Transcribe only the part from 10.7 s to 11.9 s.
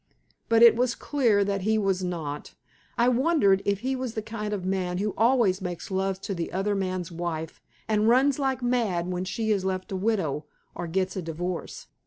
or gets a divorce.